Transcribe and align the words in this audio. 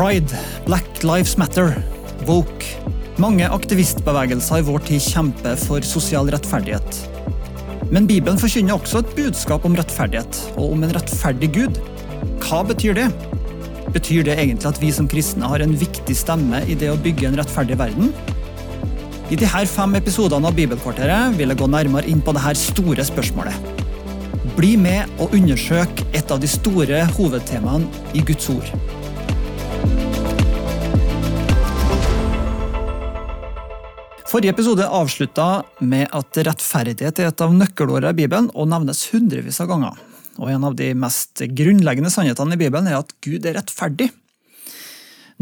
Pride, 0.00 0.32
Black 0.64 1.02
Lives 1.02 1.36
Matter, 1.36 1.74
Woke. 2.24 2.64
Mange 3.20 3.44
aktivistbevegelser 3.52 4.62
i 4.62 4.64
vår 4.64 4.80
tid 4.88 5.02
kjemper 5.04 5.58
for 5.60 5.84
sosial 5.84 6.30
rettferdighet. 6.32 7.00
Men 7.92 8.06
Bibelen 8.08 8.40
forkynner 8.40 8.78
også 8.78 9.02
et 9.02 9.10
budskap 9.18 9.66
om 9.68 9.74
rettferdighet, 9.76 10.38
og 10.54 10.72
om 10.72 10.86
en 10.86 10.94
rettferdig 10.96 11.50
Gud. 11.52 11.80
Hva 12.46 12.62
betyr 12.64 12.96
det? 12.96 13.10
Betyr 13.92 14.24
det 14.24 14.38
egentlig 14.38 14.70
at 14.70 14.80
vi 14.80 14.88
som 14.96 15.10
kristne 15.10 15.50
har 15.52 15.60
en 15.60 15.76
viktig 15.82 16.16
stemme 16.16 16.62
i 16.64 16.78
det 16.80 16.88
å 16.88 16.96
bygge 17.04 17.28
en 17.28 17.36
rettferdig 17.42 17.76
verden? 17.82 18.08
I 19.28 19.36
disse 19.36 19.66
fem 19.74 19.98
episodene 20.00 20.48
av 20.48 20.56
Bibelkvarteret 20.56 21.36
vil 21.36 21.52
jeg 21.52 21.60
gå 21.60 21.68
nærmere 21.68 22.08
inn 22.08 22.24
på 22.24 22.32
dette 22.38 22.56
store 22.62 23.04
spørsmålet. 23.04 23.76
Bli 24.56 24.78
med 24.80 25.12
og 25.20 25.36
undersøk 25.36 26.06
et 26.14 26.32
av 26.32 26.40
de 26.40 26.48
store 26.48 27.04
hovedtemaene 27.18 28.16
i 28.16 28.24
Guds 28.24 28.48
ord. 28.56 28.72
Forrige 34.30 34.52
episode 34.52 34.84
avslutta 34.86 35.64
med 35.82 36.06
at 36.14 36.36
rettferdighet 36.46 37.18
er 37.18 37.32
et 37.32 37.40
av 37.42 37.50
nøkkelårene 37.50 38.12
i 38.14 38.18
Bibelen 38.20 38.44
og 38.54 38.68
nevnes 38.70 39.00
hundrevis 39.10 39.56
av 39.58 39.66
ganger. 39.72 39.96
Og 40.38 40.52
En 40.52 40.66
av 40.68 40.76
de 40.78 40.92
mest 40.94 41.40
grunnleggende 41.58 42.12
sannhetene 42.14 42.54
i 42.54 42.60
Bibelen 42.60 42.86
er 42.86 43.00
at 43.00 43.10
Gud 43.26 43.42
er 43.42 43.56
rettferdig. 43.58 44.06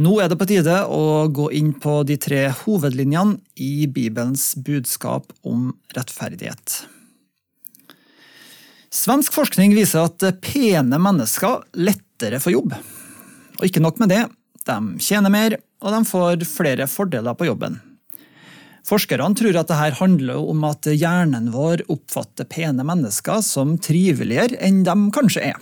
Nå 0.01 0.15
er 0.23 0.30
det 0.32 0.38
på 0.41 0.48
tide 0.48 0.79
å 0.88 1.29
gå 1.29 1.51
inn 1.59 1.74
på 1.77 1.98
de 2.09 2.16
tre 2.16 2.46
hovedlinjene 2.62 3.37
i 3.60 3.84
Bibelens 3.93 4.55
budskap 4.56 5.34
om 5.45 5.74
rettferdighet. 5.93 6.79
Svensk 8.88 9.37
forskning 9.37 9.77
viser 9.77 10.09
at 10.09 10.24
pene 10.40 10.96
mennesker 10.96 11.60
lettere 11.77 12.40
får 12.40 12.57
jobb. 12.57 12.73
Og 13.59 13.68
ikke 13.68 13.84
nok 13.84 14.01
med 14.01 14.15
det, 14.16 14.23
de 14.65 14.79
tjener 14.96 15.34
mer, 15.34 15.59
og 15.84 15.93
de 15.93 16.02
får 16.09 16.49
flere 16.49 16.88
fordeler 16.88 17.37
på 17.37 17.51
jobben. 17.51 17.77
Forskerne 18.87 19.34
tror 19.37 19.57
at 19.57 19.71
dette 19.71 19.98
handler 19.98 20.38
om 20.38 20.62
at 20.68 20.87
hjernen 20.90 21.51
vår 21.54 21.82
oppfatter 21.93 22.48
pene 22.48 22.87
mennesker 22.87 23.43
som 23.45 23.76
triveligere 23.82 24.60
enn 24.65 24.84
de 24.87 24.96
kanskje 25.15 25.51
er. 25.51 25.59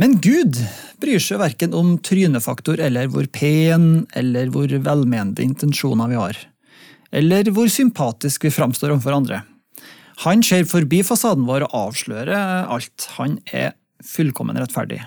Men 0.00 0.16
Gud 0.24 0.56
bryr 1.00 1.20
seg 1.20 1.42
verken 1.42 1.74
om 1.76 1.98
trynefaktor 2.00 2.80
eller 2.80 3.10
hvor 3.12 3.26
pen 3.34 4.06
eller 4.16 4.48
hvor 4.54 4.72
velmenende 4.72 5.44
intensjoner 5.44 6.08
vi 6.08 6.16
har, 6.16 6.38
eller 7.12 7.52
hvor 7.52 7.68
sympatisk 7.68 8.48
vi 8.48 8.54
framstår 8.54 8.94
overfor 8.94 9.18
andre. 9.18 9.42
Han 10.24 10.42
ser 10.44 10.66
forbi 10.68 11.02
fasaden 11.04 11.46
vår 11.48 11.64
og 11.68 11.76
avslører 11.86 12.68
alt. 12.68 13.08
Han 13.16 13.38
er 13.52 13.72
fullkommen 14.04 14.58
rettferdig. 14.60 15.02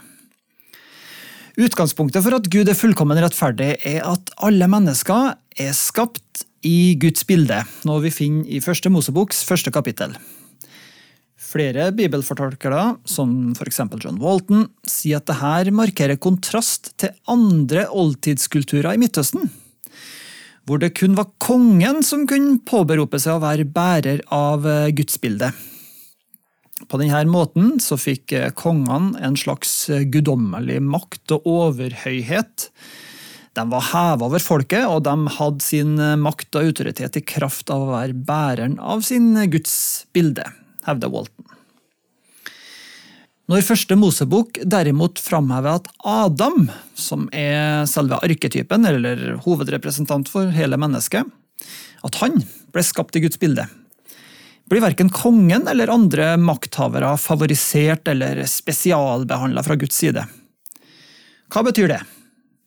Utgangspunktet 1.53 2.23
for 2.25 2.33
at 2.33 2.47
Gud 2.49 2.69
er 2.69 2.77
fullkommen 2.77 3.19
rettferdig, 3.21 3.75
er 3.85 4.01
at 4.09 4.31
alle 4.41 4.65
mennesker 4.71 5.35
er 5.61 5.75
skapt 5.77 6.47
i 6.65 6.95
Guds 6.97 7.27
bilde, 7.29 7.59
noe 7.85 8.01
vi 8.01 8.09
finner 8.13 8.47
i 8.49 8.61
Første 8.63 8.89
Moseboks 8.89 9.43
første 9.45 9.69
kapittel. 9.73 10.15
Flere 11.37 11.91
bibelfortolkere, 11.93 12.95
som 13.05 13.51
f.eks. 13.53 13.83
John 14.01 14.17
Walton, 14.23 14.65
sier 14.89 15.19
at 15.21 15.29
dette 15.29 15.75
markerer 15.77 16.17
kontrast 16.17 16.95
til 16.97 17.13
andre 17.29 17.85
oldtidskulturer 17.91 18.95
i 18.95 19.03
Midtøsten, 19.03 19.51
hvor 20.65 20.81
det 20.81 20.95
kun 20.97 21.13
var 21.19 21.29
kongen 21.43 22.01
som 22.07 22.25
kunne 22.25 22.63
påberope 22.65 23.21
seg 23.21 23.37
å 23.37 23.43
være 23.43 23.69
bærer 23.69 24.25
av 24.33 24.65
gudsbildet. 24.97 25.72
På 26.89 26.99
denne 26.99 27.23
måten 27.29 27.77
så 27.83 27.97
fikk 27.99 28.33
kongene 28.59 29.19
en 29.23 29.37
slags 29.39 29.87
guddommelig 30.11 30.81
makt 30.83 31.35
og 31.37 31.49
overhøyhet 31.49 32.69
de 33.53 33.63
var 33.69 33.85
heva 33.91 34.25
over 34.25 34.41
folket, 34.41 34.81
og 34.89 35.03
de 35.05 35.13
hadde 35.35 35.61
sin 35.61 35.93
makt 36.21 36.57
og 36.57 36.71
autoritet 36.71 37.19
i 37.19 37.25
kraft 37.35 37.69
av 37.73 37.85
å 37.85 37.91
være 37.91 38.17
bæreren 38.25 38.79
av 38.81 39.03
sin 39.05 39.35
Guds 39.53 39.75
bilde, 40.15 40.45
hevder 40.87 41.11
Walton. 41.13 41.53
Når 43.51 43.65
første 43.67 43.97
Mosebok 43.99 44.57
derimot 44.65 45.19
framhever 45.21 45.77
at 45.77 45.89
Adam, 46.07 46.69
som 46.95 47.27
er 47.35 47.83
selve 47.91 48.17
arketypen, 48.25 48.87
eller 48.89 49.35
hovedrepresentant 49.43 50.31
for 50.31 50.49
hele 50.55 50.79
mennesket, 50.79 51.27
at 52.03 52.19
han 52.23 52.39
ble 52.73 52.83
skapt 52.87 53.19
i 53.19 53.21
Guds 53.25 53.37
bilde, 53.39 53.67
blir 54.69 54.83
verken 54.83 55.11
kongen 55.13 55.67
eller 55.67 55.91
andre 55.91 56.33
makthavere 56.39 57.13
favorisert 57.21 58.07
eller 58.07 58.43
spesialbehandla 58.49 59.63
fra 59.65 59.77
Guds 59.79 59.99
side. 59.99 60.25
Hva 61.53 61.63
betyr 61.67 61.91
det? 61.91 62.01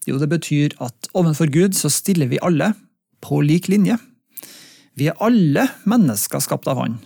Jo, 0.07 0.21
det 0.23 0.29
betyr 0.31 0.77
at 0.83 1.09
overfor 1.17 1.51
Gud 1.51 1.75
så 1.75 1.91
stiller 1.91 2.31
vi 2.31 2.43
alle 2.45 2.73
på 3.25 3.41
lik 3.43 3.71
linje. 3.73 3.97
Vi 4.97 5.11
er 5.11 5.19
alle 5.21 5.67
mennesker 5.89 6.41
skapt 6.41 6.69
av 6.71 6.79
Han. 6.81 7.01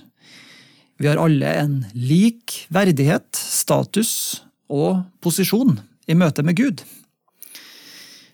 Vi 1.01 1.09
har 1.09 1.17
alle 1.17 1.49
en 1.63 1.79
lik 1.97 2.67
verdighet, 2.69 3.31
status 3.33 4.43
og 4.69 5.07
posisjon 5.25 5.79
i 6.11 6.17
møte 6.19 6.45
med 6.45 6.59
Gud. 6.61 6.85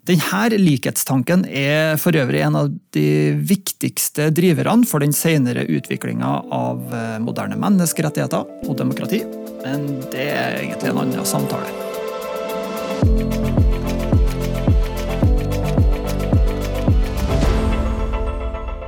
Denne 0.07 0.59
likhetstanken 0.61 1.41
er 1.51 1.97
for 1.99 2.15
øvrig 2.15 2.45
en 2.47 2.55
av 2.55 2.69
de 2.95 3.35
viktigste 3.43 4.29
driverne 4.31 4.87
for 4.87 5.03
den 5.03 5.11
senere 5.11 5.65
utviklinga 5.67 6.31
av 6.55 6.95
eh, 6.95 7.17
moderne 7.19 7.59
menneskerettigheter 7.59 8.47
og 8.69 8.79
demokrati, 8.79 9.25
men 9.65 9.89
det 10.15 10.29
er 10.31 10.61
egentlig 10.61 10.93
en 10.93 11.03
annen 11.03 11.27
samtale. 11.27 11.67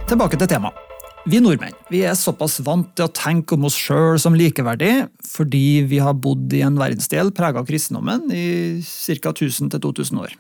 Tilbake 0.09 0.39
til 0.39 0.55
temaet. 0.55 0.85
Vi 1.29 1.43
nordmenn 1.43 1.75
vi 1.91 2.07
er 2.07 2.15
såpass 2.17 2.61
vant 2.65 2.95
til 2.97 3.09
å 3.09 3.13
tenke 3.13 3.59
om 3.59 3.67
oss 3.67 3.77
sjøl 3.77 4.21
som 4.23 4.39
likeverdig 4.39 5.09
fordi 5.27 5.83
vi 5.91 5.99
har 6.01 6.15
bodd 6.17 6.55
i 6.55 6.63
en 6.65 6.79
verdensdel 6.79 7.35
prega 7.37 7.61
av 7.61 7.67
kristendommen 7.69 8.31
i 8.31 8.79
ca. 9.19 9.35
1000-2000 9.35 10.23
år. 10.23 10.39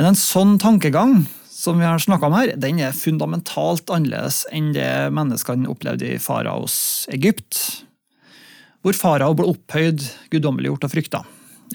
Men 0.00 0.14
en 0.14 0.16
sånn 0.16 0.54
tankegang 0.56 1.26
som 1.52 1.76
vi 1.76 1.84
har 1.84 2.00
om 2.00 2.32
her, 2.32 2.54
den 2.56 2.78
er 2.80 2.94
fundamentalt 2.96 3.90
annerledes 3.92 4.46
enn 4.48 4.70
det 4.72 5.10
menneskene 5.12 5.68
opplevde 5.68 6.14
i 6.14 6.22
faraos 6.24 7.04
Egypt, 7.12 7.58
hvor 8.80 8.96
farao 8.96 9.36
ble 9.36 9.50
opphøyd, 9.50 10.00
guddommeliggjort 10.32 10.88
og 10.88 10.94
frykta. 10.94 11.20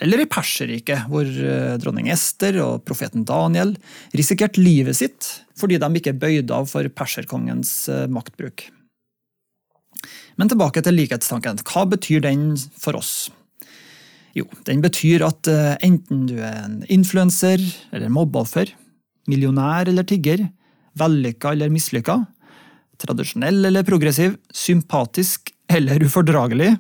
Eller 0.02 0.24
i 0.24 0.26
Perserriket, 0.26 1.06
hvor 1.06 1.30
eh, 1.30 1.78
dronning 1.78 2.10
Ester 2.10 2.58
og 2.66 2.82
profeten 2.90 3.28
Daniel 3.30 3.76
risikerte 4.18 4.58
livet 4.58 4.98
sitt 4.98 5.30
fordi 5.54 5.78
de 5.78 5.94
ikke 6.02 6.18
bøyde 6.18 6.58
av 6.58 6.66
for 6.74 6.90
perserkongens 6.98 7.78
eh, 7.94 8.08
maktbruk. 8.10 8.72
Men 10.42 10.50
tilbake 10.50 10.82
til 10.82 10.98
likhetstanken. 10.98 11.62
Hva 11.62 11.86
betyr 11.94 12.26
den 12.26 12.56
for 12.74 12.98
oss? 12.98 13.30
Jo, 14.36 14.44
den 14.68 14.82
betyr 14.84 15.24
at 15.24 15.48
eh, 15.48 15.78
enten 15.86 16.26
du 16.28 16.36
er 16.44 16.66
en 16.66 16.82
influenser 16.92 17.62
eller 17.96 18.12
mobbeoffer, 18.12 18.74
millionær 19.32 19.88
eller 19.88 20.04
tigger, 20.08 20.44
vellykka 21.00 21.54
eller 21.56 21.72
mislykka, 21.72 22.20
tradisjonell 23.00 23.70
eller 23.70 23.88
progressiv, 23.88 24.36
sympatisk 24.52 25.54
eller 25.72 26.04
ufordragelig, 26.04 26.74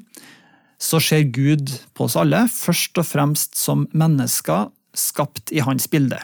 så 0.81 0.99
ser 0.99 1.29
Gud 1.31 1.71
på 1.95 2.09
oss 2.09 2.17
alle 2.19 2.43
først 2.51 2.99
og 2.99 3.07
fremst 3.07 3.55
som 3.59 3.87
mennesker 3.95 4.67
skapt 4.95 5.53
i 5.55 5.63
hans 5.63 5.87
bilde. 5.91 6.19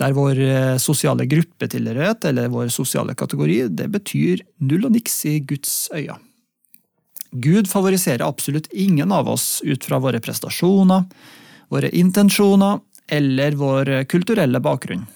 Der 0.00 0.16
vår 0.16 0.38
sosiale 0.40 0.80
sosiale 0.80 1.26
gruppetilhørighet 1.28 2.24
eller 2.30 2.48
vår 2.48 2.72
sosiale 2.72 3.12
kategori 3.12 3.66
det 3.76 3.90
betyr 3.92 4.40
null 4.64 4.88
og 4.88 4.94
niks 4.96 5.18
i 5.28 5.36
Guds 5.44 5.90
øyne. 5.92 6.16
Gud 7.30 7.68
favoriserer 7.70 8.26
absolutt 8.26 8.66
ingen 8.72 9.12
av 9.12 9.28
oss 9.28 9.60
ut 9.64 9.84
fra 9.84 9.98
våre 10.02 10.20
prestasjoner, 10.20 11.04
våre 11.70 11.90
intensjoner 11.96 12.80
eller 13.10 13.52
vår 13.58 14.04
kulturelle 14.10 14.60
bakgrunn. 14.60 15.06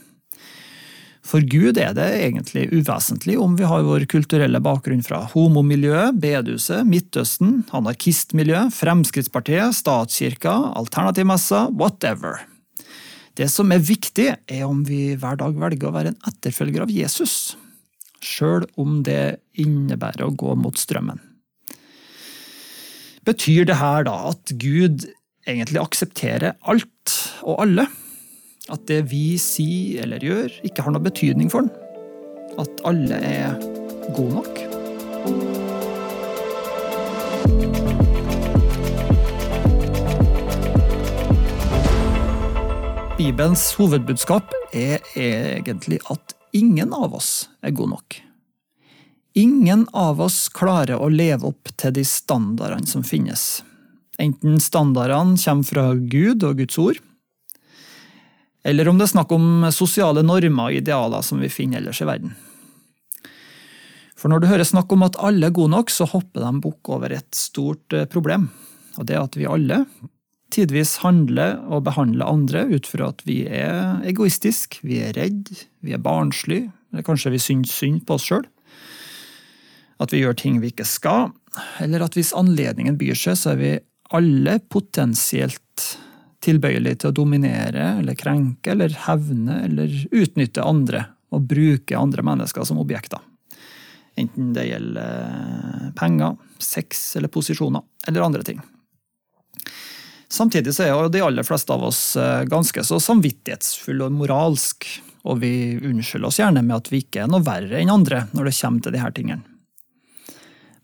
For 1.25 1.41
Gud 1.41 1.79
er 1.81 1.95
det 1.97 2.07
egentlig 2.21 2.67
uvesentlig 2.75 3.39
om 3.41 3.55
vi 3.57 3.65
har 3.65 3.87
vår 3.87 4.05
kulturelle 4.13 4.61
bakgrunn 4.61 5.01
fra 5.03 5.23
homomiljøet, 5.33 6.19
bedehuset, 6.21 6.85
Midtøsten, 6.85 7.63
anarkistmiljøet, 7.75 8.75
Fremskrittspartiet, 8.77 9.73
statskirka, 9.75 10.53
alternativmessa, 10.77 11.71
whatever. 11.73 12.45
Det 13.35 13.49
som 13.51 13.73
er 13.73 13.83
viktig, 13.83 14.29
er 14.47 14.67
om 14.69 14.85
vi 14.87 15.17
hver 15.19 15.41
dag 15.41 15.57
velger 15.59 15.89
å 15.89 15.97
være 15.97 16.13
en 16.13 16.29
etterfølger 16.29 16.85
av 16.85 16.93
Jesus, 16.93 17.57
sjøl 18.23 18.69
om 18.79 19.01
det 19.07 19.41
innebærer 19.59 20.29
å 20.29 20.35
gå 20.37 20.55
mot 20.61 20.77
strømmen. 20.79 21.19
Betyr 23.25 23.65
det 23.65 23.79
her 23.81 24.05
da 24.05 24.15
at 24.29 24.53
Gud 24.61 25.07
egentlig 25.49 25.81
aksepterer 25.81 26.59
alt 26.69 27.13
og 27.41 27.63
alle? 27.63 27.87
At 28.69 28.85
det 28.89 28.99
vi 29.09 29.39
sier 29.41 30.05
eller 30.05 30.21
gjør, 30.21 30.53
ikke 30.65 30.85
har 30.85 30.93
noe 30.93 31.05
betydning 31.05 31.49
for 31.53 31.65
den. 31.65 31.73
At 32.61 32.83
alle 32.85 33.17
er 33.25 33.57
gode 34.13 34.43
nok. 34.43 34.61
Bibelens 43.17 43.65
hovedbudskap 43.79 44.53
er 44.77 45.01
egentlig 45.17 46.03
at 46.13 46.37
ingen 46.53 46.93
av 46.93 47.17
oss 47.17 47.49
er 47.65 47.73
god 47.73 47.95
nok. 47.97 48.21
Ingen 49.35 49.89
av 49.93 50.21
oss 50.23 50.49
klarer 50.55 51.01
å 51.03 51.09
leve 51.11 51.49
opp 51.49 51.73
til 51.75 51.91
de 51.97 52.05
standardene 52.07 52.87
som 52.87 53.03
finnes. 53.03 53.65
Enten 54.23 54.61
standardene 54.63 55.35
kommer 55.43 55.67
fra 55.67 55.87
Gud 55.99 56.47
og 56.47 56.61
Guds 56.63 56.79
ord, 56.79 57.01
eller 58.65 58.89
om 58.89 58.97
det 58.97 59.09
er 59.09 59.13
snakk 59.17 59.33
om 59.35 59.67
sosiale 59.75 60.23
normer 60.25 60.71
og 60.71 60.79
idealer 60.79 61.25
som 61.27 61.43
vi 61.43 61.51
finner 61.53 61.83
ellers 61.83 62.01
i 62.01 62.07
verden. 62.09 62.37
For 64.17 64.33
når 64.33 64.41
du 64.41 64.49
hører 64.49 64.65
snakk 64.65 64.95
om 64.95 65.03
at 65.05 65.19
alle 65.21 65.51
er 65.51 65.57
gode 65.59 65.75
nok, 65.75 65.91
så 65.93 66.07
hopper 66.09 66.47
de 66.47 66.63
bukk 66.65 66.95
over 66.95 67.13
et 67.13 67.29
stort 67.37 67.93
eh, 67.93 68.07
problem. 68.09 68.47
Og 68.97 69.05
det 69.05 69.19
er 69.19 69.27
at 69.27 69.37
vi 69.37 69.51
alle 69.51 69.83
tidvis 70.55 71.01
handler 71.03 71.59
og 71.67 71.83
behandler 71.89 72.31
andre 72.31 72.63
ut 72.71 72.87
fra 72.89 73.11
at 73.11 73.21
vi 73.27 73.43
er 73.51 73.99
egoistiske, 74.07 74.81
vi 74.87 75.03
er 75.03 75.13
redd, 75.19 75.51
vi 75.85 75.93
er 75.93 76.01
barnslige, 76.01 76.71
eller 76.95 77.05
kanskje 77.05 77.35
vi 77.35 77.43
syns 77.43 77.75
synd 77.75 78.05
på 78.07 78.17
oss 78.17 78.31
sjøl. 78.31 78.47
At 80.03 80.13
vi 80.13 80.23
gjør 80.23 80.37
ting 80.39 80.61
vi 80.63 80.73
ikke 80.73 80.87
skal, 80.89 81.33
eller 81.83 82.03
at 82.07 82.17
hvis 82.19 82.35
anledningen 82.37 82.97
byr 82.99 83.19
seg, 83.19 83.39
så 83.39 83.53
er 83.55 83.61
vi 83.61 83.75
alle 84.15 84.59
potensielt 84.71 85.87
tilbøyelige 86.45 87.03
til 87.03 87.13
å 87.13 87.17
dominere 87.17 87.95
eller 88.01 88.19
krenke 88.19 88.75
eller 88.75 88.93
hevne 89.07 89.63
eller 89.65 89.95
utnytte 90.13 90.65
andre 90.65 91.07
og 91.35 91.47
bruke 91.51 91.97
andre 91.99 92.25
mennesker 92.27 92.67
som 92.69 92.81
objekter. 92.83 93.23
Enten 94.21 94.53
det 94.55 94.69
gjelder 94.69 95.09
eh, 95.09 95.89
penger, 95.99 96.37
sex 96.63 97.17
eller 97.19 97.33
posisjoner, 97.35 97.83
eller 98.07 98.23
andre 98.23 98.45
ting. 98.47 98.61
Samtidig 100.31 100.75
så 100.75 100.87
er 100.87 101.09
de 101.11 101.23
aller 101.23 101.47
fleste 101.47 101.75
av 101.75 101.83
oss 101.89 102.03
eh, 102.21 102.45
ganske 102.51 102.85
så 102.87 103.01
samvittighetsfulle 103.03 104.07
og 104.07 104.15
moralsk, 104.21 104.87
og 105.25 105.41
vi 105.43 105.75
unnskylder 105.81 106.29
oss 106.29 106.39
gjerne 106.39 106.63
med 106.63 106.77
at 106.77 106.93
vi 106.93 107.03
ikke 107.03 107.25
er 107.25 107.33
noe 107.33 107.43
verre 107.43 107.81
enn 107.81 107.91
andre 107.91 108.27
når 108.37 108.51
det 108.51 108.57
kommer 108.61 108.85
til 108.85 108.95
disse 108.95 109.13
tingene. 109.17 109.54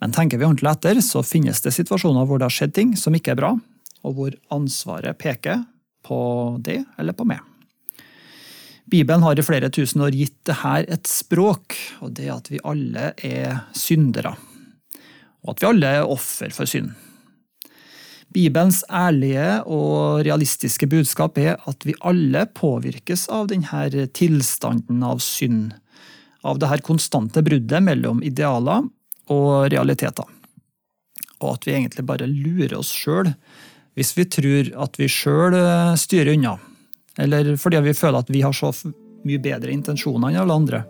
Men 0.01 0.15
tenker 0.17 0.41
vi 0.41 0.49
ordentlig 0.49 0.71
etter, 0.71 1.01
så 1.05 1.23
finnes 1.27 1.61
det 1.61 1.75
situasjoner 1.77 2.25
hvor 2.27 2.41
det 2.41 2.49
har 2.49 2.57
skjedd 2.57 2.75
ting 2.77 2.97
som 2.97 3.17
ikke 3.17 3.35
er 3.35 3.41
bra, 3.41 3.53
og 4.01 4.17
hvor 4.17 4.37
ansvaret 4.55 5.19
peker 5.21 5.67
på 6.07 6.21
det 6.65 6.81
eller 6.99 7.17
på 7.17 7.27
meg. 7.29 7.45
Bibelen 8.91 9.23
har 9.23 9.39
i 9.39 9.45
flere 9.45 9.69
tusen 9.71 10.03
år 10.03 10.17
gitt 10.17 10.39
det 10.49 10.57
her 10.65 10.89
et 10.91 11.07
språk, 11.07 11.77
og 12.03 12.17
det 12.17 12.31
at 12.33 12.49
vi 12.51 12.63
alle 12.67 13.13
er 13.23 13.61
syndere. 13.77 14.33
Og 15.45 15.53
at 15.55 15.63
vi 15.63 15.69
alle 15.69 15.93
er 16.01 16.11
offer 16.11 16.51
for 16.55 16.67
synd. 16.69 16.91
Bibelens 18.31 18.83
ærlige 18.87 19.61
og 19.67 20.23
realistiske 20.27 20.87
budskap 20.91 21.39
er 21.43 21.57
at 21.71 21.87
vi 21.87 21.97
alle 22.07 22.45
påvirkes 22.55 23.27
av 23.35 23.49
denne 23.51 24.07
tilstanden 24.15 25.03
av 25.07 25.23
synd. 25.23 25.73
Av 26.47 26.59
det 26.59 26.71
her 26.71 26.83
konstante 26.87 27.43
bruddet 27.45 27.85
mellom 27.85 28.23
idealer 28.27 28.87
og 29.31 29.71
realiteter. 29.73 30.27
Og 31.41 31.55
at 31.55 31.67
vi 31.67 31.77
egentlig 31.77 32.05
bare 32.07 32.29
lurer 32.29 32.79
oss 32.79 32.93
sjøl 32.93 33.33
hvis 33.99 34.13
vi 34.15 34.25
tror 34.31 34.69
at 34.85 34.99
vi 35.01 35.09
sjøl 35.11 35.57
styrer 35.99 36.35
unna 36.37 36.55
eller 37.21 37.57
fordi 37.61 37.81
vi 37.85 37.97
føler 37.97 38.23
at 38.23 38.31
vi 38.33 38.43
har 38.45 38.55
så 38.57 38.71
mye 39.27 39.43
bedre 39.43 39.73
intensjoner 39.75 40.31
enn 40.31 40.43
alle 40.45 40.57
andre. 40.57 40.83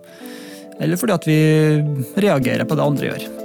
Eller 0.80 1.00
fordi 1.00 1.16
at 1.16 1.28
vi 1.28 1.40
reagerer 2.22 2.68
på 2.68 2.76
det 2.78 2.86
andre 2.86 3.10
gjør. 3.10 3.39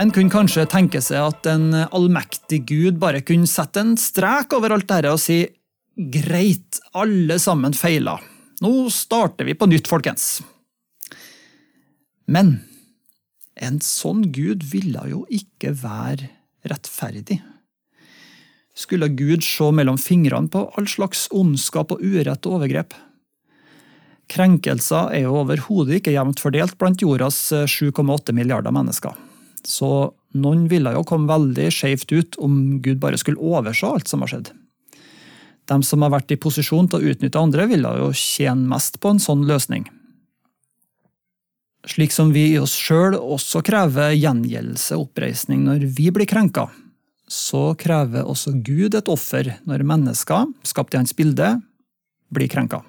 En 0.00 0.08
kunne 0.08 0.32
kanskje 0.32 0.64
tenke 0.70 1.02
seg 1.04 1.20
at 1.20 1.46
en 1.50 1.74
allmektig 1.76 2.62
gud 2.70 2.96
bare 3.02 3.20
kunne 3.20 3.48
sette 3.50 3.82
en 3.82 3.98
strek 4.00 4.54
over 4.56 4.72
alt 4.72 4.88
dette 4.88 5.12
og 5.12 5.20
si 5.20 5.42
greit, 6.14 6.78
alle 6.96 7.36
sammen 7.42 7.76
feila. 7.76 8.16
Nå 8.64 8.88
starter 8.94 9.44
vi 9.44 9.52
på 9.52 9.68
nytt, 9.68 9.90
folkens. 9.90 10.40
Men 12.24 12.62
en 13.60 13.76
sånn 13.84 14.24
Gud 14.32 14.64
ville 14.72 15.04
jo 15.10 15.26
ikke 15.28 15.74
være 15.76 16.30
rettferdig. 16.70 17.42
Skulle 18.72 19.10
Gud 19.12 19.44
se 19.44 19.68
mellom 19.74 20.00
fingrene 20.00 20.48
på 20.48 20.64
all 20.78 20.88
slags 20.88 21.26
ondskap 21.36 21.92
og 21.92 22.00
urett 22.00 22.46
og 22.48 22.60
overgrep? 22.62 22.96
Krenkelser 24.30 25.10
er 25.12 25.26
jo 25.26 25.42
overhodet 25.42 25.98
ikke 25.98 26.14
jevnt 26.14 26.40
fordelt 26.40 26.78
blant 26.80 27.02
jordas 27.04 27.50
7,8 27.52 28.32
milliarder 28.32 28.72
mennesker. 28.72 29.26
Så 29.66 30.12
noen 30.36 30.66
ville 30.70 30.92
jo 30.94 31.04
komme 31.06 31.30
veldig 31.30 31.68
skjevt 31.74 32.12
ut 32.12 32.38
om 32.42 32.80
Gud 32.82 33.00
bare 33.02 33.18
skulle 33.20 33.42
overse 33.42 33.86
alt 33.86 34.10
som 34.10 34.24
har 34.24 34.32
skjedd. 34.32 34.52
De 35.70 35.78
som 35.86 36.02
har 36.02 36.12
vært 36.14 36.32
i 36.34 36.40
posisjon 36.40 36.88
til 36.90 36.98
å 36.98 37.12
utnytte 37.12 37.38
andre, 37.38 37.66
ville 37.70 37.90
jo 38.00 38.10
tjene 38.16 38.68
mest 38.72 38.98
på 39.02 39.12
en 39.12 39.22
sånn 39.22 39.46
løsning. 39.46 39.86
Slik 41.88 42.12
som 42.12 42.32
vi 42.34 42.50
i 42.52 42.58
oss 42.60 42.74
sjøl 42.76 43.16
også 43.16 43.62
krever 43.64 44.12
gjengjeldelse 44.12 44.98
og 44.98 45.08
oppreisning 45.08 45.62
når 45.64 45.86
vi 45.96 46.10
blir 46.12 46.28
krenka, 46.28 46.66
så 47.30 47.70
krever 47.78 48.26
også 48.26 48.52
Gud 48.66 48.96
et 48.98 49.08
offer 49.08 49.54
når 49.68 49.86
mennesker, 49.86 50.50
skapt 50.66 50.96
i 50.96 51.00
hans 51.00 51.14
bilde, 51.16 51.54
blir 52.34 52.50
krenka. 52.50 52.82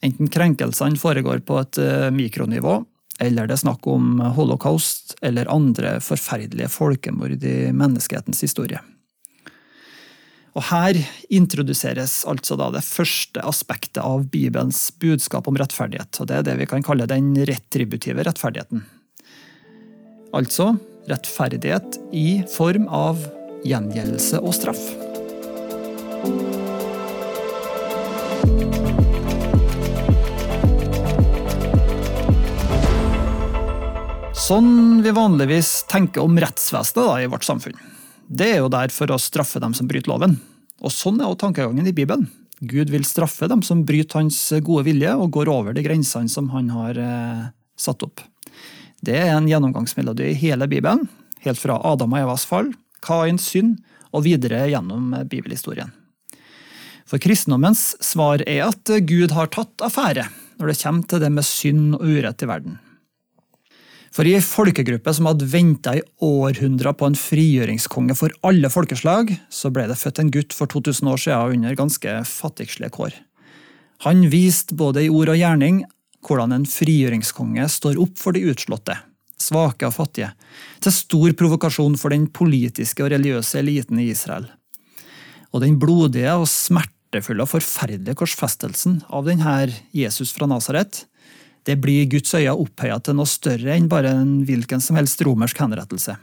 Enten 0.00 0.30
krenkelsene 0.32 0.96
foregår 0.96 1.42
på 1.44 1.58
et 1.60 1.80
eh, 1.82 2.08
mikronivå, 2.14 2.78
eller 3.20 3.48
det 3.48 3.58
er 3.58 3.64
snakk 3.64 3.86
om 3.90 4.20
holocaust 4.36 5.14
eller 5.22 5.50
andre 5.52 5.98
forferdelige 6.04 6.70
folkemord 6.72 7.44
i 7.44 7.70
menneskehetens 7.76 8.40
historie. 8.46 8.80
Og 10.58 10.64
Her 10.66 10.98
introduseres 11.30 12.24
altså 12.28 12.56
da 12.58 12.70
det 12.74 12.82
første 12.82 13.42
aspektet 13.46 14.02
av 14.02 14.24
Bibelens 14.32 14.88
budskap 14.98 15.46
om 15.46 15.58
rettferdighet. 15.60 16.10
og 16.18 16.26
Det 16.26 16.38
er 16.40 16.48
det 16.48 16.56
vi 16.58 16.70
kan 16.70 16.82
kalle 16.82 17.06
den 17.10 17.32
retributive 17.46 18.26
rettferdigheten. 18.26 18.82
Altså 20.34 20.72
rettferdighet 21.10 22.00
i 22.12 22.42
form 22.50 22.88
av 22.88 23.22
gjengjeldelse 23.66 24.42
og 24.42 24.54
straff. 24.56 24.82
Sånn 34.50 34.98
vi 35.04 35.14
vanligvis 35.14 35.84
tenker 35.86 36.24
om 36.26 36.34
rettsvesenet 36.42 37.22
i 37.22 37.30
vårt 37.30 37.46
samfunn 37.46 37.76
det 38.30 38.46
er 38.46 38.60
jo 38.62 38.70
der 38.70 38.92
for 38.94 39.10
å 39.10 39.18
straffe 39.18 39.58
dem 39.62 39.74
som 39.74 39.88
bryter 39.90 40.10
loven. 40.12 40.36
Og 40.80 40.92
sånn 40.94 41.18
er 41.18 41.26
også 41.26 41.48
tankegangen 41.48 41.88
i 41.90 41.94
Bibelen. 41.94 42.28
Gud 42.60 42.92
vil 42.92 43.06
straffe 43.08 43.48
dem 43.50 43.62
som 43.66 43.82
bryter 43.88 44.20
hans 44.20 44.38
gode 44.62 44.84
vilje 44.86 45.14
og 45.18 45.32
går 45.34 45.50
over 45.50 45.74
de 45.74 45.82
grensene 45.82 46.30
som 46.30 46.50
han 46.54 46.68
har 46.70 46.98
eh, 47.00 47.46
satt 47.80 48.04
opp. 48.06 48.22
Det 49.02 49.16
er 49.16 49.32
en 49.32 49.48
gjennomgangsmelodi 49.48 50.28
i 50.30 50.36
hele 50.38 50.68
Bibelen, 50.70 51.08
helt 51.42 51.58
fra 51.58 51.78
Adam 51.90 52.14
og 52.14 52.20
Evas 52.20 52.44
fall, 52.46 52.70
Kains 53.02 53.48
synd 53.50 53.80
og 54.12 54.26
videre 54.26 54.66
gjennom 54.68 55.14
bibelhistorien. 55.30 55.90
For 57.08 57.22
kristendommens 57.22 57.96
svar 58.04 58.44
er 58.46 58.68
at 58.68 58.94
Gud 59.08 59.34
har 59.34 59.50
tatt 59.50 59.82
affære 59.82 60.28
når 60.60 60.70
det 60.70 60.78
kommer 60.82 61.10
til 61.10 61.24
det 61.24 61.32
med 61.34 61.48
synd 61.48 61.96
og 61.98 62.04
urett 62.04 62.44
i 62.44 62.50
verden. 62.50 62.78
For 64.10 64.26
i 64.26 64.34
ei 64.34 64.42
folkegruppe 64.42 65.12
som 65.14 65.28
hadde 65.30 65.46
venta 65.52 65.94
i 65.94 66.02
århundrer 66.26 66.96
på 66.98 67.06
en 67.06 67.18
frigjøringskonge 67.18 68.16
for 68.18 68.34
alle 68.46 68.70
folkeslag, 68.72 69.30
så 69.46 69.70
ble 69.70 69.86
det 69.86 69.98
født 70.00 70.18
en 70.22 70.32
gutt 70.34 70.56
for 70.56 70.70
2000 70.70 71.10
år 71.12 71.20
siden 71.22 71.60
under 71.60 71.78
ganske 71.78 72.16
fattigslige 72.26 72.90
kår. 72.96 73.14
Han 74.02 74.24
viste 74.32 74.74
både 74.74 75.04
i 75.04 75.12
ord 75.12 75.30
og 75.30 75.38
gjerning 75.38 75.84
hvordan 76.26 76.56
en 76.56 76.66
frigjøringskonge 76.68 77.68
står 77.70 78.00
opp 78.02 78.18
for 78.18 78.34
de 78.34 78.42
utslåtte, 78.50 78.96
svake 79.40 79.86
og 79.86 79.94
fattige, 79.94 80.32
til 80.82 80.96
stor 80.96 81.36
provokasjon 81.38 81.94
for 82.00 82.12
den 82.12 82.26
politiske 82.34 83.04
og 83.04 83.12
religiøse 83.14 83.60
eliten 83.62 84.00
i 84.02 84.10
Israel. 84.10 84.48
Og 85.54 85.62
den 85.62 85.78
blodige 85.82 86.34
og 86.34 86.48
smertefulle 86.50 87.46
og 87.46 87.52
forferdelige 87.54 88.18
korsfestelsen 88.18 89.00
av 89.08 89.30
denne 89.30 89.54
Jesus 89.96 90.34
fra 90.34 90.50
Nasaret 90.50 91.04
det 91.68 91.76
blir 91.82 92.08
Guds 92.10 92.32
øyne 92.34 92.56
opphøya 92.56 92.98
til 93.04 93.16
noe 93.18 93.28
større 93.28 93.76
enn 93.76 93.88
bare 93.90 94.12
en 94.16 94.40
hvilken 94.48 94.82
som 94.82 94.98
helst 94.98 95.20
romersk 95.26 95.60
henrettelse. 95.60 96.16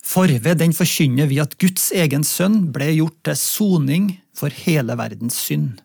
For 0.00 0.30
ved 0.30 0.60
den 0.62 0.72
forkynner 0.74 1.28
vi 1.28 1.40
at 1.42 1.58
Guds 1.60 1.90
egen 1.92 2.24
sønn 2.24 2.70
ble 2.72 2.88
gjort 2.94 3.18
til 3.26 3.36
soning 3.36 4.10
for 4.36 4.52
hele 4.64 4.96
verdens 4.96 5.36
synd. 5.36 5.80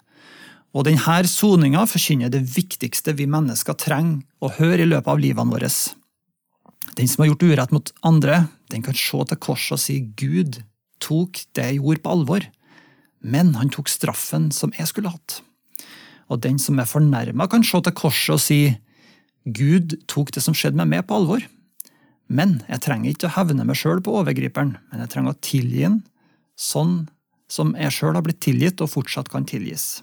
Og 0.75 0.87
denne 0.87 1.17
soninga 1.29 1.85
forkynner 1.87 2.31
det 2.31 2.43
viktigste 2.55 3.15
vi 3.15 3.27
mennesker 3.31 3.77
trenger 3.79 4.23
å 4.43 4.51
høre 4.57 4.83
i 4.83 4.89
løpet 4.89 5.11
av 5.11 5.21
livene 5.21 5.55
våre. 5.55 5.71
Den 6.95 7.09
som 7.11 7.23
har 7.23 7.31
gjort 7.31 7.47
urett 7.47 7.75
mot 7.75 7.91
andre, 8.07 8.45
den 8.71 8.83
kan 8.83 8.95
se 8.95 9.23
til 9.29 9.41
korset 9.41 9.75
og 9.75 9.83
si 9.83 9.99
Gud 10.19 10.61
tok 11.03 11.41
det 11.55 11.69
jeg 11.69 11.81
gjorde, 11.81 12.03
på 12.03 12.13
alvor, 12.13 12.47
men 13.25 13.55
han 13.59 13.71
tok 13.73 13.91
straffen 13.91 14.51
som 14.55 14.73
jeg 14.77 14.87
skulle 14.91 15.11
hatt 15.11 15.41
og 16.31 16.41
den 16.41 16.57
som 16.61 16.79
er 16.81 16.89
fornærma, 16.89 17.47
kan 17.49 17.63
se 17.65 17.81
til 17.85 17.95
korset 17.95 18.33
og 18.37 18.41
si 18.41 18.59
Gud 19.45 19.93
tok 20.09 20.31
det 20.33 20.41
som 20.41 20.55
skjedde 20.57 20.79
med 20.79 20.89
meg, 20.89 21.05
på 21.05 21.19
alvor. 21.19 21.43
Men 22.25 22.63
jeg 22.65 22.81
trenger 22.81 23.11
ikke 23.11 23.29
å 23.29 23.35
hevne 23.35 23.65
meg 23.67 23.77
sjøl 23.77 24.01
på 24.01 24.15
overgriperen, 24.21 24.73
men 24.89 25.03
jeg 25.03 25.13
trenger 25.13 25.35
å 25.35 25.43
tilgi 25.45 25.83
den 25.85 26.01
sånn 26.57 27.03
som 27.51 27.75
jeg 27.77 27.93
sjøl 27.93 28.15
har 28.17 28.25
blitt 28.25 28.41
tilgitt 28.41 28.81
og 28.81 28.89
fortsatt 28.89 29.29
kan 29.29 29.45
tilgis. 29.45 29.99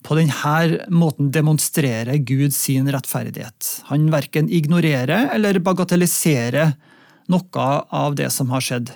På 0.00 0.16
denne 0.16 0.86
måten 0.88 1.28
demonstrerer 1.30 2.16
Gud 2.24 2.54
sin 2.56 2.88
rettferdighet. 2.90 3.84
Han 3.92 4.08
verken 4.10 4.48
ignorerer 4.48 5.28
eller 5.34 5.60
bagatelliserer 5.62 6.72
noe 7.30 7.66
av 7.94 8.16
det 8.18 8.30
som 8.34 8.50
har 8.50 8.64
skjedd, 8.64 8.90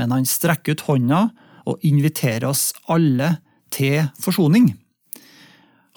men 0.00 0.14
han 0.14 0.26
strekker 0.26 0.74
ut 0.74 0.86
hånda 0.88 1.20
og 1.68 1.84
inviterer 1.86 2.48
oss 2.48 2.72
alle 2.88 3.36
til 3.74 4.08
forsoning. 4.18 4.72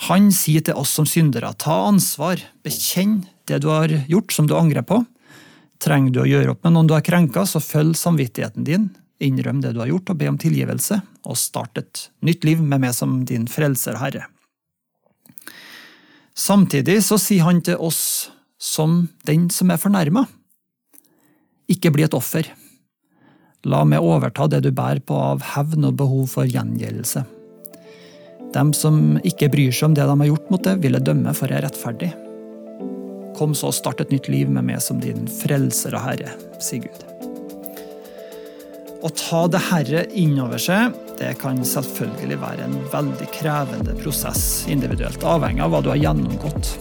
Han 0.07 0.31
sier 0.33 0.63
til 0.65 0.77
oss 0.81 0.95
som 0.97 1.05
syndere, 1.05 1.51
ta 1.61 1.75
ansvar, 1.91 2.41
bekjenn 2.65 3.21
det 3.49 3.59
du 3.61 3.69
har 3.69 3.91
gjort 4.09 4.33
som 4.33 4.47
du 4.49 4.55
angrer 4.57 4.85
på. 4.87 5.03
Trenger 5.81 6.13
du 6.13 6.19
å 6.23 6.29
gjøre 6.29 6.55
opp 6.55 6.65
med 6.65 6.73
noen 6.73 6.89
du 6.89 6.95
har 6.95 7.05
krenka, 7.05 7.43
så 7.45 7.61
følg 7.61 7.97
samvittigheten 7.97 8.65
din, 8.65 8.89
innrøm 9.21 9.61
det 9.61 9.75
du 9.75 9.81
har 9.83 9.91
gjort 9.91 10.09
og 10.13 10.17
be 10.17 10.29
om 10.31 10.39
tilgivelse, 10.41 10.97
og 11.29 11.37
start 11.37 11.77
et 11.81 12.05
nytt 12.25 12.45
liv 12.47 12.61
med 12.61 12.81
meg 12.81 12.95
som 12.97 13.19
din 13.29 13.45
frelser 13.49 13.99
Herre. 14.01 14.25
Samtidig 16.37 17.01
så 17.05 17.19
sier 17.21 17.45
han 17.45 17.59
til 17.61 17.77
oss 17.77 18.31
som 18.61 19.03
den 19.27 19.49
som 19.53 19.69
er 19.73 19.81
fornærma, 19.81 20.25
ikke 21.69 21.91
bli 21.93 22.07
et 22.07 22.17
offer. 22.17 22.49
La 23.69 23.83
meg 23.85 24.01
overta 24.01 24.47
det 24.49 24.63
du 24.65 24.71
bærer 24.73 25.03
på 25.05 25.13
av 25.13 25.45
hevn 25.53 25.85
og 25.91 25.99
behov 26.01 26.25
for 26.33 26.49
gjengjeldelse. 26.49 27.23
Dem 28.51 28.73
som 28.75 29.15
ikke 29.23 29.47
bryr 29.51 29.71
seg 29.71 29.91
om 29.91 29.93
det 29.95 30.03
de 30.07 30.17
har 30.19 30.27
gjort 30.27 30.49
mot 30.51 30.65
deg, 30.65 30.81
vil 30.83 30.97
jeg 30.97 31.07
dømme 31.07 31.31
for 31.37 31.53
er 31.53 31.63
rettferdig. 31.63 32.11
Kom 33.37 33.55
så 33.55 33.69
og 33.71 33.77
start 33.77 34.03
et 34.03 34.11
nytt 34.11 34.27
liv 34.31 34.51
med 34.51 34.67
meg 34.67 34.81
som 34.83 34.99
din 34.99 35.23
frelser 35.31 35.95
og 35.95 36.03
herre, 36.03 36.33
sier 36.59 36.83
Gud. 36.83 37.05
Å 39.01 39.09
ta 39.17 39.45
det 39.49 39.63
herre 39.71 40.03
innover 40.19 40.61
seg, 40.61 40.97
det 41.17 41.31
kan 41.41 41.63
selvfølgelig 41.65 42.37
være 42.43 42.67
en 42.67 42.75
veldig 42.91 43.29
krevende 43.33 43.95
prosess 44.01 44.67
individuelt, 44.69 45.23
avhengig 45.23 45.63
av 45.63 45.71
hva 45.73 45.81
du 45.81 45.89
har 45.93 46.03
gjennomgått. 46.03 46.75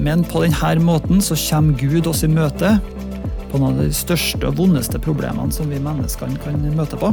Men 0.00 0.24
på 0.26 0.42
denne 0.42 0.74
måten 0.82 1.20
så 1.22 1.36
kommer 1.38 1.78
Gud 1.78 2.08
oss 2.10 2.24
i 2.26 2.32
møte 2.32 2.78
på 3.52 3.60
noen 3.60 3.76
av 3.76 3.84
de 3.84 3.92
største 3.94 4.48
og 4.48 4.56
vondeste 4.58 4.98
problemene 4.98 5.52
som 5.54 5.68
vi 5.70 5.78
menneskene 5.78 6.40
kan 6.42 6.64
møte 6.74 6.98
på. 6.98 7.12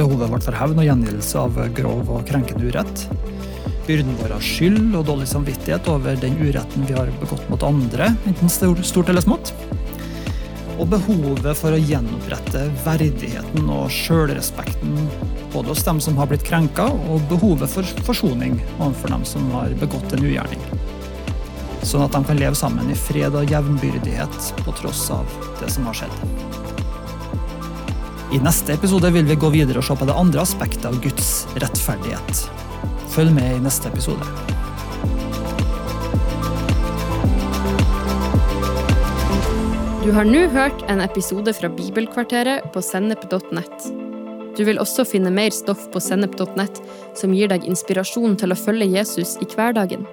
Behovet 0.00 0.30
vårt 0.32 0.46
for 0.46 0.56
hevn 0.56 0.78
og 0.80 0.86
gjengjeldelse 0.86 1.40
av 1.42 1.58
grov 1.76 2.08
og 2.08 2.22
krenkende 2.24 2.70
urett. 2.70 3.02
Byrden 3.84 4.14
vår 4.16 4.32
av 4.32 4.44
skyld 4.44 4.94
og 4.96 5.02
dårlig 5.10 5.26
samvittighet 5.28 5.90
over 5.92 6.16
den 6.16 6.38
uretten 6.40 6.86
vi 6.88 6.94
har 6.96 7.10
begått 7.20 7.44
mot 7.52 7.66
andre, 7.68 8.06
enten 8.30 8.48
stort 8.48 9.10
eller 9.12 9.20
smått. 9.20 9.52
Og 10.80 10.88
behovet 10.88 11.52
for 11.58 11.76
å 11.76 11.82
gjenopprette 11.82 12.62
verdigheten 12.86 13.68
og 13.68 13.92
sjølrespekten 13.92 14.96
både 15.52 15.74
hos 15.74 15.84
dem 15.84 16.00
som 16.00 16.16
har 16.16 16.30
blitt 16.30 16.48
krenka, 16.48 16.88
og 17.12 17.28
behovet 17.28 17.68
for 17.68 17.92
forsoning 18.08 18.56
overfor 18.78 19.12
dem 19.12 19.28
som 19.28 19.52
har 19.52 19.76
begått 19.82 20.16
en 20.16 20.24
ugjerning. 20.24 20.64
Sånn 21.84 22.06
at 22.06 22.16
de 22.16 22.24
kan 22.24 22.40
leve 22.40 22.56
sammen 22.56 22.88
i 22.88 22.96
fred 22.96 23.36
og 23.36 23.52
jevnbyrdighet 23.52 24.54
på 24.64 24.78
tross 24.80 25.10
av 25.12 25.28
det 25.60 25.68
som 25.76 25.92
har 25.92 26.00
skjedd. 26.00 26.69
I 28.30 28.38
neste 28.38 28.76
episode 28.76 29.10
vil 29.10 29.26
vi 29.26 29.34
gå 29.34 29.48
videre 29.50 29.80
og 29.80 29.86
se 29.88 29.94
på 29.98 30.06
det 30.06 30.14
andre 30.14 30.44
aspektet 30.44 30.84
av 30.86 31.00
Guds 31.02 31.48
rettferdighet. 31.58 32.44
Følg 33.10 33.32
med 33.34 33.56
i 33.56 33.62
neste 33.64 33.90
episode. 33.90 34.22
Du 40.04 40.12
har 40.14 40.30
nå 40.30 40.44
hørt 40.54 40.86
en 40.86 41.02
episode 41.02 41.56
fra 41.58 41.72
Bibelkvarteret 41.74 42.70
på 42.70 42.84
sennep.nett. 42.86 43.90
Du 44.54 44.62
vil 44.66 44.78
også 44.78 45.08
finne 45.10 45.34
mer 45.34 45.50
stoff 45.50 45.88
på 45.90 45.98
sennep.nett 45.98 46.78
som 47.18 47.34
gir 47.34 47.50
deg 47.50 47.66
inspirasjon 47.66 48.38
til 48.38 48.54
å 48.54 48.60
følge 48.62 48.92
Jesus 48.94 49.40
i 49.42 49.50
hverdagen. 49.50 50.06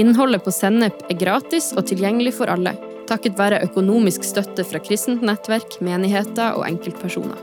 Innholdet 0.00 0.44
på 0.44 0.52
Sennep 0.52 1.04
er 1.08 1.16
gratis 1.16 1.70
og 1.76 1.86
tilgjengelig 1.88 2.34
for 2.36 2.52
alle, 2.52 2.74
takket 3.08 3.38
være 3.38 3.62
økonomisk 3.66 4.24
støtte 4.26 4.64
fra 4.66 4.80
kristent 4.82 5.24
nettverk, 5.26 5.78
menigheter 5.84 6.58
og 6.58 6.66
enkeltpersoner. 6.68 7.38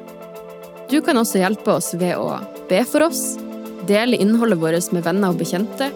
Du 0.92 1.00
kan 1.02 1.18
også 1.18 1.42
hjelpe 1.42 1.78
oss 1.78 1.94
ved 1.98 2.20
å 2.20 2.38
be 2.70 2.84
for 2.88 3.08
oss, 3.08 3.24
dele 3.88 4.20
innholdet 4.22 4.62
vårt 4.62 4.92
med 4.96 5.06
venner 5.08 5.34
og 5.34 5.40
bekjente, 5.42 5.90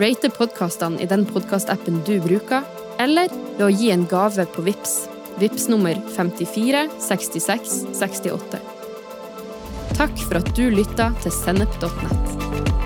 rate 0.00 0.30
podkastene 0.34 1.00
i 1.02 1.08
den 1.10 1.24
podkastappen 1.26 2.02
du 2.06 2.16
bruker, 2.24 2.62
eller 3.02 3.32
ved 3.56 3.66
å 3.66 3.72
gi 3.72 3.90
en 3.94 4.06
gave 4.10 4.46
på 4.54 4.64
VIPS. 4.66 4.94
VIPS 5.40 5.68
nummer 5.72 5.98
54 6.14 6.86
66 7.02 7.76
68. 7.98 8.62
Takk 9.94 10.24
for 10.26 10.38
at 10.40 10.54
du 10.54 10.68
lytta 10.74 11.10
til 11.22 11.34
sennep.nett. 11.34 12.83